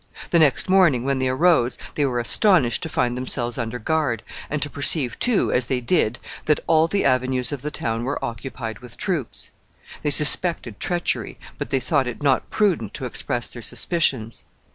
[0.31, 4.59] The next morning, when they arose, they were astonished to find themselves under guard, and
[4.63, 8.79] to perceive too, as they did, that all the avenues of the town were occupied
[8.79, 9.51] with troops.
[10.01, 14.43] They suspected treachery, but they thought it not prudent to express their suspicions.